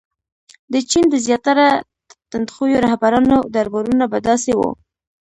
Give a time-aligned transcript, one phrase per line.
[0.73, 1.67] •د چین د زیاتره
[2.31, 4.69] تندخویو رهبرانو دربارونه به داسې وو.